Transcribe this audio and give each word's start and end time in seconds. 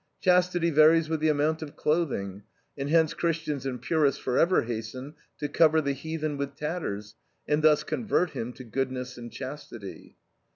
"Chastity 0.19 0.71
varies 0.71 1.09
with 1.09 1.19
the 1.19 1.29
amount 1.29 1.61
of 1.61 1.75
clothing," 1.75 2.41
and 2.75 2.89
hence 2.89 3.13
Christians 3.13 3.67
and 3.67 3.79
purists 3.79 4.19
forever 4.19 4.63
hasten 4.63 5.13
to 5.37 5.47
cover 5.47 5.79
the 5.79 5.93
"heathen" 5.93 6.37
with 6.37 6.55
tatters, 6.55 7.13
and 7.47 7.61
thus 7.61 7.83
convert 7.83 8.31
him 8.31 8.51
to 8.53 8.63
goodness 8.63 9.19
and 9.19 9.31
chastity. 9.31 10.17